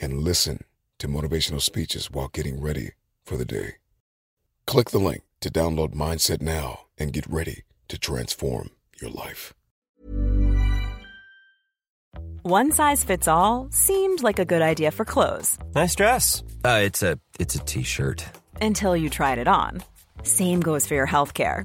[0.00, 0.64] and listen
[0.98, 2.90] to motivational speeches while getting ready
[3.24, 3.74] for the day.
[4.66, 8.70] Click the link to download Mindset now and get ready to transform
[9.00, 9.54] your life.
[12.42, 16.42] One size fits all seemed like a good idea for clothes Nice dress.
[16.64, 18.24] Uh, it's a it's a t-shirt.
[18.62, 19.82] until you tried it on.
[20.22, 21.64] Same goes for your healthcare.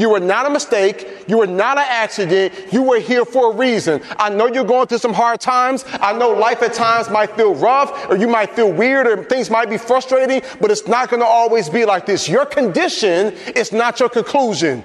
[0.00, 1.06] You were not a mistake.
[1.28, 2.54] You were not an accident.
[2.72, 4.00] You were here for a reason.
[4.18, 5.84] I know you're going through some hard times.
[6.00, 9.50] I know life at times might feel rough or you might feel weird or things
[9.50, 12.30] might be frustrating, but it's not going to always be like this.
[12.30, 14.84] Your condition is not your conclusion.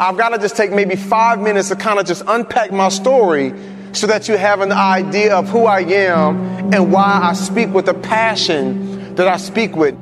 [0.00, 3.54] I've got to just take maybe five minutes to kind of just unpack my story
[3.92, 7.86] so that you have an idea of who I am and why I speak with
[7.86, 9.96] the passion that I speak with.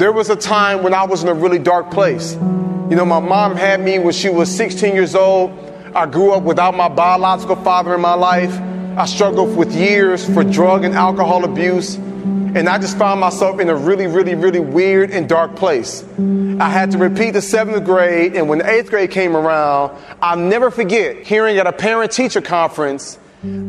[0.00, 2.32] There was a time when I was in a really dark place.
[2.32, 5.50] You know, my mom had me when she was 16 years old.
[5.94, 8.58] I grew up without my biological father in my life.
[8.96, 11.96] I struggled with years for drug and alcohol abuse.
[11.96, 16.02] And I just found myself in a really, really, really weird and dark place.
[16.18, 20.38] I had to repeat the seventh grade, and when the eighth grade came around, I'll
[20.38, 23.18] never forget hearing at a parent teacher conference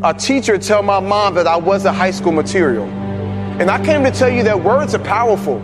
[0.02, 2.86] a teacher tell my mom that I wasn't high school material.
[2.86, 5.62] And I came to tell you that words are powerful.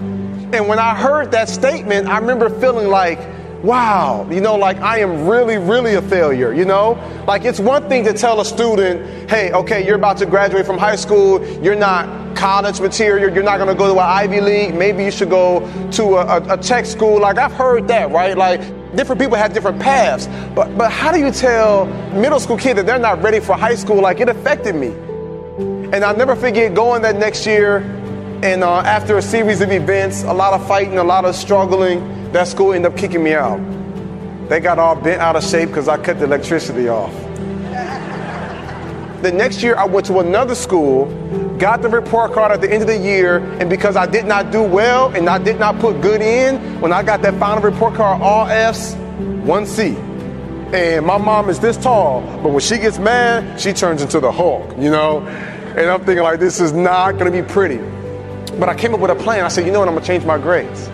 [0.53, 3.19] And when I heard that statement, I remember feeling like,
[3.63, 6.97] wow, you know, like I am really, really a failure, you know?
[7.27, 10.77] Like it's one thing to tell a student, hey, okay, you're about to graduate from
[10.77, 15.03] high school, you're not college material, you're not gonna go to an Ivy League, maybe
[15.03, 15.59] you should go
[15.91, 17.19] to a, a, a tech school.
[17.19, 18.37] Like I've heard that, right?
[18.37, 18.61] Like
[18.95, 20.27] different people have different paths.
[20.55, 23.75] But but how do you tell middle school kid that they're not ready for high
[23.75, 24.01] school?
[24.01, 24.93] Like it affected me.
[25.91, 27.96] And I'll never forget going that next year
[28.43, 32.31] and uh, after a series of events, a lot of fighting, a lot of struggling,
[32.33, 33.59] that school ended up kicking me out.
[34.47, 37.11] They got all bent out of shape because I cut the electricity off.
[39.23, 41.05] The next year, I went to another school,
[41.57, 44.51] got the report card at the end of the year, and because I did not
[44.51, 47.95] do well and I did not put good in, when I got that final report
[47.95, 48.93] card, all F's,
[49.43, 49.95] one C.
[50.73, 54.31] And my mom is this tall, but when she gets mad, she turns into the
[54.31, 55.21] Hulk, you know?
[55.21, 57.79] And I'm thinking, like, this is not gonna be pretty.
[58.59, 59.45] But I came up with a plan.
[59.45, 60.89] I said, you know what, I'm gonna change my grades.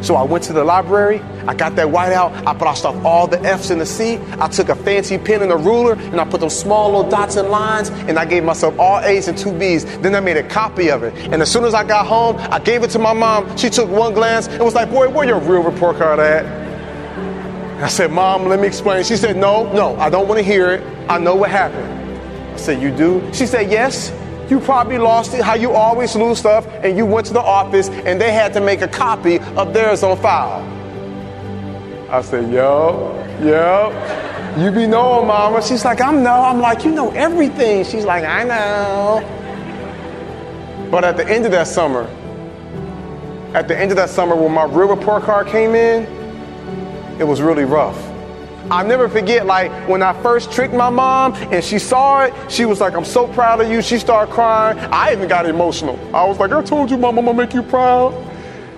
[0.00, 3.40] So I went to the library, I got that whiteout, I crossed off all the
[3.40, 6.42] F's and the C, I took a fancy pen and a ruler, and I put
[6.42, 9.86] those small little dots and lines, and I gave myself all A's and two B's.
[10.00, 11.14] Then I made a copy of it.
[11.32, 13.56] And as soon as I got home, I gave it to my mom.
[13.56, 16.44] She took one glance and was like, boy, where your real report card at?
[17.82, 19.04] I said, Mom, let me explain.
[19.04, 20.82] She said, No, no, I don't want to hear it.
[21.08, 21.86] I know what happened.
[22.54, 23.28] I said, You do?
[23.32, 24.10] She said, Yes.
[24.48, 27.88] You probably lost it, how you always lose stuff, and you went to the office
[27.88, 30.62] and they had to make a copy of theirs on file.
[32.10, 33.12] I said, Yo,
[33.42, 33.90] yo,
[34.58, 35.62] you be knowing, Mama.
[35.62, 36.32] She's like, I'm no.
[36.32, 37.84] I'm like, You know everything.
[37.84, 39.30] She's like, I know.
[40.90, 42.04] But at the end of that summer,
[43.54, 46.04] at the end of that summer, when my real report card came in,
[47.18, 47.96] it was really rough.
[48.70, 52.64] I'll never forget, like, when I first tricked my mom and she saw it, she
[52.64, 53.82] was like, I'm so proud of you.
[53.82, 54.78] She started crying.
[54.78, 55.98] I even got emotional.
[56.14, 58.14] I was like, I told you, mom, I'm gonna make you proud.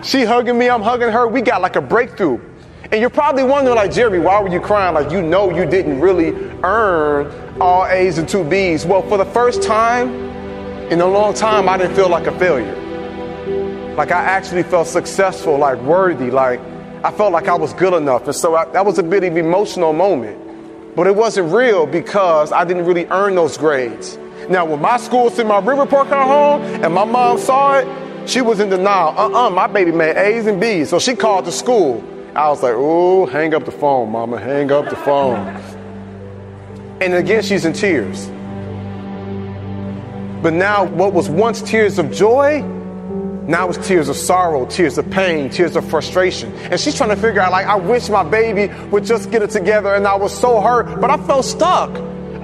[0.03, 1.29] She hugging me, I'm hugging her.
[1.29, 2.41] We got like a breakthrough.
[2.91, 4.95] And you're probably wondering, like, Jeremy, why were you crying?
[4.95, 6.33] Like, you know you didn't really
[6.63, 8.85] earn all A's and two B's.
[8.87, 10.15] Well, for the first time
[10.91, 12.75] in a long time, I didn't feel like a failure.
[13.97, 16.61] Like, I actually felt successful, like, worthy, like,
[17.07, 18.25] I felt like I was good enough.
[18.25, 20.97] And so I, that was a bit of an emotional moment.
[20.97, 24.19] But it wasn't real because I didn't really earn those grades.
[24.49, 28.41] Now, when my school sent my report card home and my mom saw it, she
[28.41, 29.15] was in denial.
[29.17, 30.91] Uh-uh, my baby made A's and B's.
[30.91, 32.03] So she called the school.
[32.35, 35.39] I was like, ooh, hang up the phone, mama, hang up the phone.
[37.01, 38.27] And again, she's in tears.
[40.43, 42.63] But now, what was once tears of joy
[43.49, 46.53] now it's tears of sorrow, tears of pain, tears of frustration.
[46.71, 49.51] And she's trying to figure out, like, I wish my baby would just get it
[49.51, 49.95] together.
[49.95, 51.91] And I was so hurt, but I felt stuck.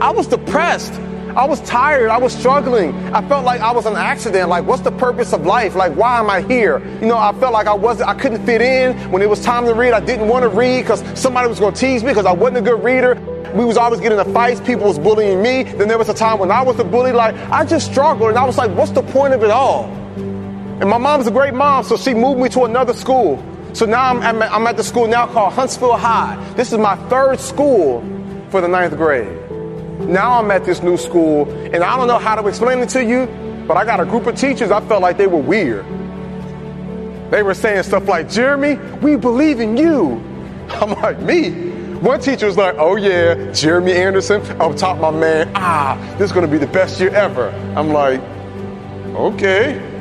[0.01, 0.93] I was depressed.
[1.35, 2.11] I was tired.
[2.11, 2.95] I was struggling.
[3.15, 4.49] I felt like I was an accident.
[4.49, 5.75] Like, what's the purpose of life?
[5.75, 6.79] Like, why am I here?
[7.01, 9.11] You know, I felt like I wasn't, I couldn't fit in.
[9.11, 11.75] When it was time to read, I didn't want to read because somebody was going
[11.75, 13.15] to tease me because I wasn't a good reader.
[13.55, 14.61] We was always getting into fights.
[14.61, 15.65] People was bullying me.
[15.65, 17.13] Then there was a time when I was the bully.
[17.13, 18.31] Like, I just struggled.
[18.31, 20.02] And I was like, what's the point of it all?
[20.83, 23.41] And my mom's a great mom, so she moved me to another school.
[23.73, 26.35] So now I'm, I'm, at the school now called Huntsville High.
[26.57, 28.01] This is my third school
[28.51, 29.29] for the ninth grade.
[30.01, 33.05] Now I'm at this new school, and I don't know how to explain it to
[33.05, 33.29] you,
[33.69, 35.87] but I got a group of teachers, I felt like they were weird.
[37.31, 40.21] They were saying stuff like, Jeremy, we believe in you.
[40.71, 41.71] I'm like, me?
[42.01, 46.33] One teacher was like, oh yeah, Jeremy Anderson, up top my man, ah, this is
[46.33, 47.51] gonna be the best year ever.
[47.77, 48.21] I'm like,
[49.15, 49.92] okay.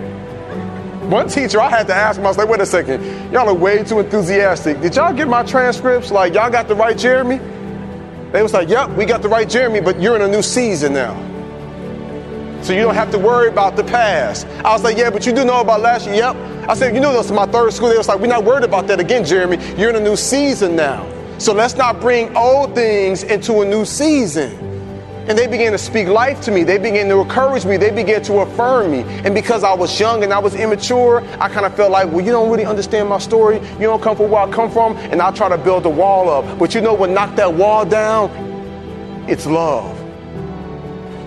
[1.11, 3.03] One teacher, I had to ask him, I was like, wait a second,
[3.33, 4.79] y'all are way too enthusiastic.
[4.79, 6.09] Did y'all get my transcripts?
[6.09, 7.37] Like, y'all got the right Jeremy?
[8.31, 10.93] They was like, yep, we got the right Jeremy, but you're in a new season
[10.93, 11.13] now.
[12.61, 14.47] So you don't have to worry about the past.
[14.63, 16.15] I was like, yeah, but you do know about last year.
[16.15, 16.69] Yep.
[16.69, 17.89] I said, you know, this is my third school.
[17.89, 19.57] They was like, we're not worried about that again, Jeremy.
[19.77, 21.05] You're in a new season now.
[21.39, 24.70] So let's not bring old things into a new season.
[25.27, 26.63] And they began to speak life to me.
[26.63, 27.77] They began to encourage me.
[27.77, 29.01] They began to affirm me.
[29.23, 32.21] And because I was young and I was immature, I kind of felt like, well,
[32.21, 33.57] you don't really understand my story.
[33.73, 34.97] You don't come from where I come from.
[34.97, 36.57] And I'll try to build a wall up.
[36.57, 38.29] But you know what knocked that wall down?
[39.29, 40.00] It's love.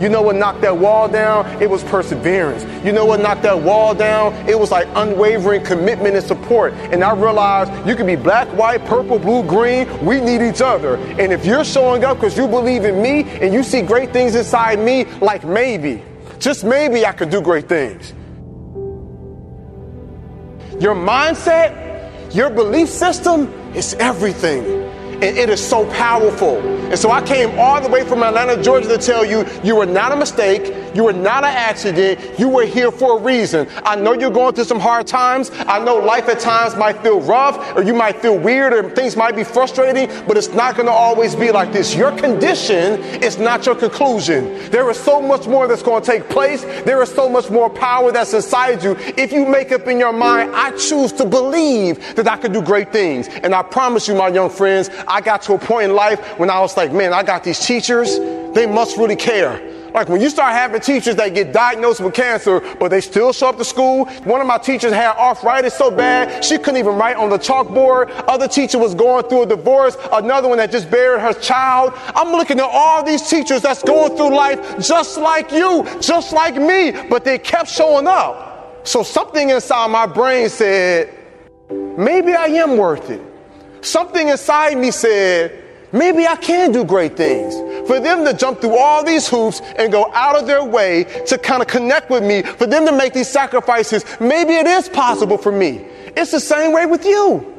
[0.05, 1.47] You know what knocked that wall down?
[1.63, 2.63] It was perseverance.
[2.85, 4.35] You know what knocked that wall down?
[4.47, 6.75] It was like unwavering commitment and support.
[6.75, 9.89] And I realized you can be black, white, purple, blue, green.
[10.05, 10.97] We need each other.
[10.97, 14.35] And if you're showing up because you believe in me and you see great things
[14.35, 16.03] inside me, like maybe,
[16.39, 18.13] just maybe I could do great things.
[20.83, 24.85] Your mindset, your belief system is everything
[25.15, 26.59] and it is so powerful.
[26.91, 29.87] And so I came all the way from Atlanta, Georgia to tell you you were
[29.87, 33.67] not a mistake, you were not an accident, you were here for a reason.
[33.85, 35.51] I know you're going through some hard times.
[35.67, 39.17] I know life at times might feel rough or you might feel weird or things
[39.17, 41.95] might be frustrating, but it's not going to always be like this.
[41.95, 44.45] Your condition is not your conclusion.
[44.71, 46.63] There is so much more that's going to take place.
[46.85, 48.97] There is so much more power that's inside you.
[49.17, 52.63] If you make up in your mind, I choose to believe that I can do
[52.63, 53.29] great things.
[53.29, 56.51] And I promise you, my young friends, I got to a point in life when
[56.51, 58.19] I was like, man, I got these teachers.
[58.55, 59.61] They must really care.
[59.95, 63.49] Like when you start having teachers that get diagnosed with cancer, but they still show
[63.51, 64.07] up to school.
[64.25, 68.11] One of my teachers had arthritis so bad she couldn't even write on the chalkboard.
[68.27, 69.97] Other teacher was going through a divorce.
[70.13, 71.93] Another one that just buried her child.
[72.17, 76.57] I'm looking at all these teachers that's going through life just like you, just like
[76.57, 78.83] me, but they kept showing up.
[78.83, 81.17] So something inside my brain said,
[81.71, 83.23] maybe I am worth it
[83.85, 85.63] something inside me said,
[85.93, 87.55] maybe I can do great things.
[87.87, 91.39] For them to jump through all these hoops and go out of their way to
[91.39, 95.39] kind of connect with me, for them to make these sacrifices, maybe it is possible
[95.39, 95.87] for me.
[96.17, 97.51] It's the same way with you.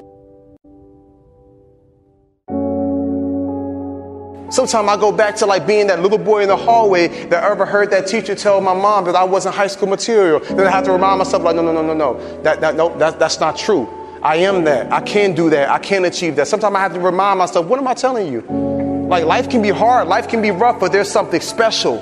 [4.50, 7.66] Sometimes I go back to like being that little boy in the hallway that ever
[7.66, 10.40] heard that teacher tell my mom that I wasn't high school material.
[10.40, 12.42] Then I have to remind myself, like, no, no, no, no, no.
[12.42, 13.90] That, that, no, that, that's not true.
[14.26, 14.92] I am that.
[14.92, 15.70] I can do that.
[15.70, 16.48] I can achieve that.
[16.48, 18.42] Sometimes I have to remind myself, what am I telling you?
[19.08, 22.00] Like life can be hard, life can be rough, but there's something special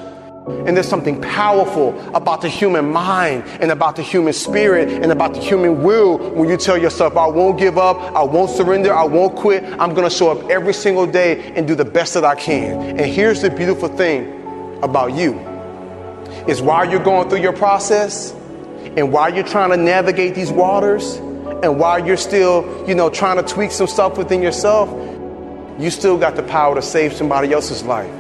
[0.48, 5.34] and there's something powerful about the human mind and about the human spirit and about
[5.34, 9.03] the human will when you tell yourself, I won't give up, I won't surrender, I
[9.03, 9.62] won't quit.
[9.77, 13.01] I'm going to show up every single day and do the best that I can.
[13.01, 15.38] And here's the beautiful thing about you
[16.48, 18.32] is while you're going through your process
[18.96, 21.20] and while you're trying to navigate these waters
[21.63, 24.89] and while you're still, you know, trying to tweak some stuff within yourself,
[25.79, 28.13] you still got the power to save somebody else's life.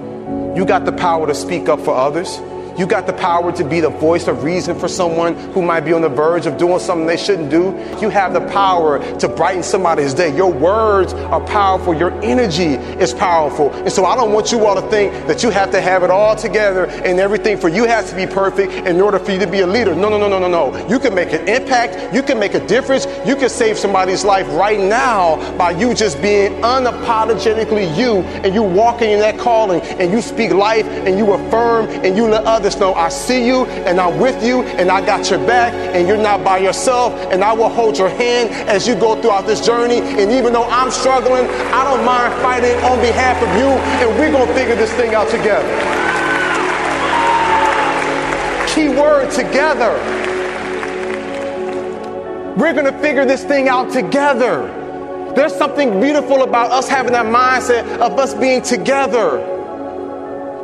[0.55, 2.39] You got the power to speak up for others.
[2.77, 5.93] You got the power to be the voice of reason for someone who might be
[5.93, 7.65] on the verge of doing something they shouldn't do.
[8.01, 10.35] You have the power to brighten somebody's day.
[10.35, 11.93] Your words are powerful.
[11.93, 13.71] Your energy is powerful.
[13.73, 16.09] And so I don't want you all to think that you have to have it
[16.09, 19.47] all together and everything for you has to be perfect in order for you to
[19.47, 19.93] be a leader.
[19.93, 20.87] No, no, no, no, no, no.
[20.87, 22.13] You can make an impact.
[22.13, 23.05] You can make a difference.
[23.25, 28.63] You can save somebody's life right now by you just being unapologetically you and you
[28.63, 32.62] walking in that calling and you speak life and you affirm and you let others
[32.63, 36.07] others know I see you and I'm with you and I got your back and
[36.07, 39.59] you're not by yourself and I will hold your hand as you go throughout this
[39.59, 39.97] journey.
[39.97, 44.31] And even though I'm struggling, I don't mind fighting on behalf of you and we're
[44.31, 45.67] going to figure this thing out together.
[48.73, 49.91] Key word together.
[52.55, 54.67] We're going to figure this thing out together.
[55.35, 59.52] There's something beautiful about us having that mindset of us being together.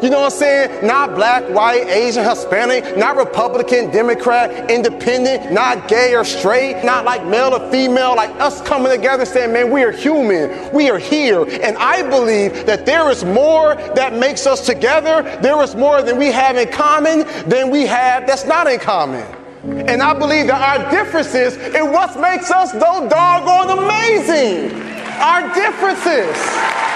[0.01, 0.87] You know what I'm saying?
[0.87, 7.25] Not black, white, Asian, Hispanic, not Republican, Democrat, independent, not gay or straight, not like
[7.25, 10.73] male or female, like us coming together saying, man, we are human.
[10.73, 11.43] We are here.
[11.43, 15.23] And I believe that there is more that makes us together.
[15.41, 19.25] There is more than we have in common than we have that's not in common.
[19.63, 24.71] And I believe that our differences is what makes us so doggone amazing.
[25.19, 26.88] Our differences.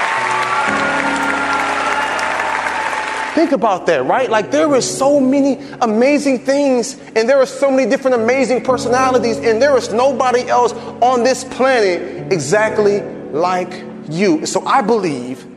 [3.33, 4.29] Think about that, right?
[4.29, 9.37] Like there is so many amazing things and there are so many different amazing personalities
[9.37, 14.45] and there is nobody else on this planet exactly like you.
[14.45, 15.47] So I believe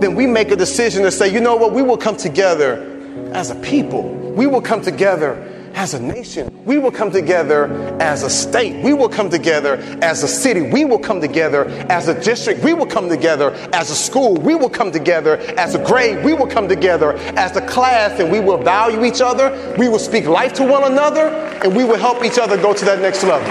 [0.00, 2.88] then we make a decision to say, you know what, we will come together
[3.32, 4.10] as a people.
[4.12, 5.34] We will come together
[5.74, 6.64] as a nation.
[6.64, 7.66] We will come together
[8.00, 8.82] as a state.
[8.84, 10.62] We will come together as a city.
[10.62, 12.62] We will come together as a district.
[12.62, 14.34] We will come together as a school.
[14.34, 16.24] We will come together as a grade.
[16.24, 19.50] We will come together as a class and we will value each other.
[19.78, 21.28] We will speak life to one another
[21.64, 23.48] and we will help each other go to that next level.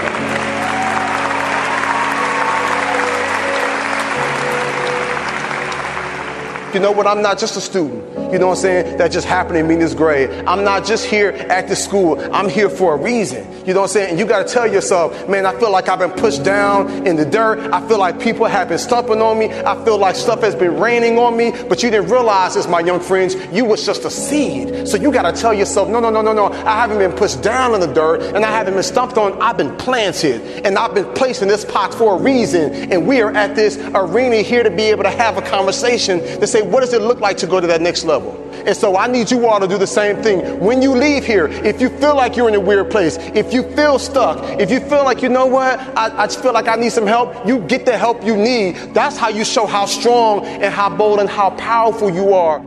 [6.72, 7.06] You know what?
[7.06, 8.11] I'm not just a student.
[8.32, 8.96] You know what I'm saying?
[8.96, 10.30] That just happened in this grade.
[10.46, 12.18] I'm not just here at the school.
[12.32, 13.46] I'm here for a reason.
[13.66, 14.10] You know what I'm saying?
[14.10, 17.16] And you got to tell yourself, man, I feel like I've been pushed down in
[17.16, 17.58] the dirt.
[17.72, 19.50] I feel like people have been stumping on me.
[19.50, 21.52] I feel like stuff has been raining on me.
[21.68, 23.36] But you didn't realize this, my young friends.
[23.52, 24.88] You was just a seed.
[24.88, 26.46] So you got to tell yourself, no, no, no, no, no.
[26.46, 29.40] I haven't been pushed down in the dirt and I haven't been stumped on.
[29.42, 32.72] I've been planted and I've been placed in this pot for a reason.
[32.90, 36.46] And we are at this arena here to be able to have a conversation to
[36.46, 38.21] say, what does it look like to go to that next level?
[38.66, 40.60] And so I need you all to do the same thing.
[40.60, 43.62] When you leave here, if you feel like you're in a weird place, if you
[43.74, 46.76] feel stuck, if you feel like, you know what, I, I just feel like I
[46.76, 48.76] need some help, you get the help you need.
[48.94, 52.60] That's how you show how strong and how bold and how powerful you are.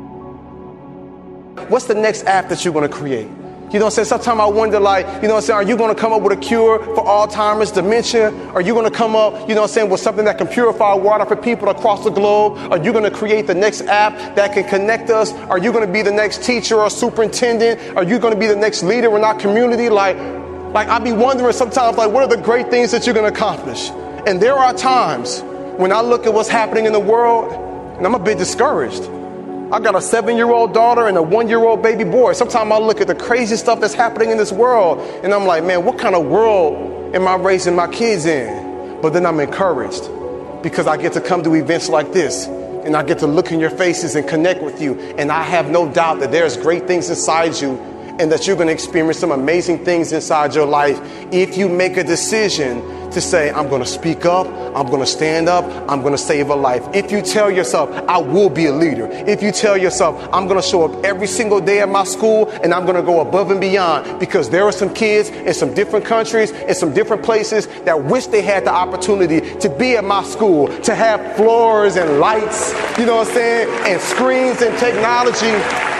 [1.70, 3.30] What's the next app that you're going to create?
[3.76, 4.24] You know what I'm saying?
[4.24, 5.58] Sometimes I wonder, like, you know what I'm saying?
[5.58, 8.32] Are you going to come up with a cure for Alzheimer's, dementia?
[8.52, 10.48] Are you going to come up, you know what I'm saying, with something that can
[10.48, 12.58] purify water for people across the globe?
[12.72, 15.34] Are you going to create the next app that can connect us?
[15.34, 17.98] Are you going to be the next teacher or superintendent?
[17.98, 19.90] Are you going to be the next leader in our community?
[19.90, 20.16] Like,
[20.74, 23.38] like I be wondering sometimes, like, what are the great things that you're going to
[23.38, 23.90] accomplish?
[24.26, 25.42] And there are times
[25.76, 27.52] when I look at what's happening in the world,
[27.98, 29.04] and I'm a bit discouraged.
[29.72, 32.34] I got a seven year old daughter and a one year old baby boy.
[32.34, 35.64] Sometimes I look at the crazy stuff that's happening in this world and I'm like,
[35.64, 39.02] man, what kind of world am I raising my kids in?
[39.02, 40.08] But then I'm encouraged
[40.62, 43.60] because I get to come to events like this and I get to look in
[43.60, 45.00] your faces and connect with you.
[45.18, 47.72] And I have no doubt that there's great things inside you
[48.20, 51.98] and that you're going to experience some amazing things inside your life if you make
[51.98, 52.82] a decision
[53.16, 54.46] to say, I'm going to speak up,
[54.76, 56.84] I'm going to stand up, I'm going to save a life.
[56.94, 60.62] If you tell yourself, I will be a leader, if you tell yourself, I'm going
[60.62, 63.52] to show up every single day at my school and I'm going to go above
[63.52, 67.68] and beyond because there are some kids in some different countries, in some different places
[67.86, 72.20] that wish they had the opportunity to be at my school, to have floors and
[72.20, 75.95] lights, you know what I'm saying, and screens and technology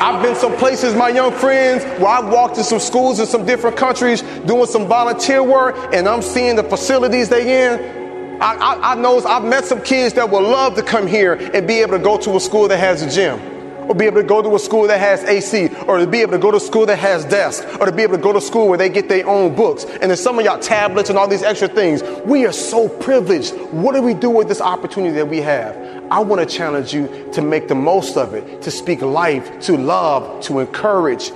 [0.00, 3.44] I've been some places, my young friends, where I've walked to some schools in some
[3.44, 8.40] different countries doing some volunteer work, and I'm seeing the facilities they in.
[8.40, 11.68] I, I, I know I've met some kids that would love to come here and
[11.68, 13.49] be able to go to a school that has a gym
[13.90, 16.30] or be able to go to a school that has AC, or to be able
[16.30, 18.40] to go to a school that has desks, or to be able to go to
[18.40, 19.84] school where they get their own books.
[19.84, 22.00] And then some of y'all tablets and all these extra things.
[22.24, 23.52] We are so privileged.
[23.72, 25.76] What do we do with this opportunity that we have?
[26.08, 29.76] I want to challenge you to make the most of it, to speak life, to
[29.76, 31.30] love, to encourage,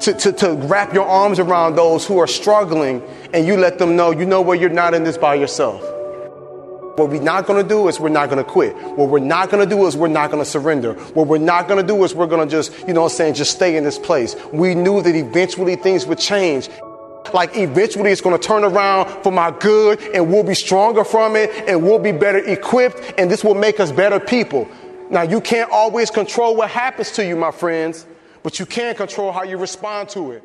[0.00, 3.02] to, to, to wrap your arms around those who are struggling,
[3.32, 5.82] and you let them know, you know where you're not in this by yourself.
[6.96, 8.76] What we're not going to do is we're not going to quit.
[8.76, 10.92] What we're not going to do is we're not going to surrender.
[11.14, 13.34] What we're not going to do is we're going to just, you know I'm saying,
[13.34, 14.36] just stay in this place.
[14.52, 16.68] We knew that eventually things would change.
[17.32, 21.34] Like eventually it's going to turn around for my good and we'll be stronger from
[21.34, 24.68] it and we'll be better equipped and this will make us better people.
[25.10, 28.06] Now you can't always control what happens to you, my friends,
[28.42, 30.44] but you can control how you respond to it.